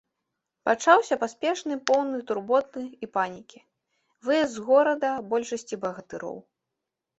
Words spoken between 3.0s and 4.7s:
і панікі, выезд з